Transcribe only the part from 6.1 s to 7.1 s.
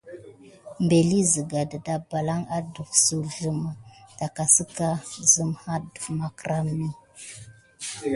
macra mi.